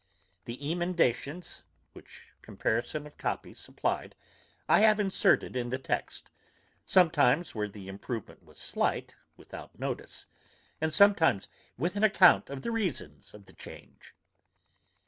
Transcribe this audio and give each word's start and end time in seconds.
The 0.45 0.71
emendations, 0.71 1.63
which 1.93 2.29
comparison 2.41 3.05
of 3.05 3.19
copies 3.19 3.59
supplied, 3.59 4.15
I 4.67 4.79
have 4.79 4.99
inserted 4.99 5.55
in 5.55 5.69
the 5.69 5.77
text; 5.77 6.31
sometimes 6.87 7.53
where 7.53 7.67
the 7.67 7.87
improvement 7.87 8.41
was 8.41 8.57
slight, 8.57 9.15
without 9.37 9.77
notice, 9.77 10.25
and 10.81 10.91
sometimes 10.91 11.47
with 11.77 11.95
an 11.97 12.03
account 12.03 12.49
of 12.49 12.63
the 12.63 12.71
reasons 12.71 13.35
of 13.35 13.45
the 13.45 13.53
change. 13.53 14.15